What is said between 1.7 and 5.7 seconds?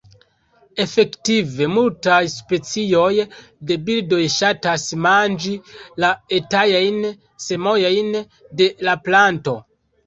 multaj specioj de birdoj ŝatas manĝi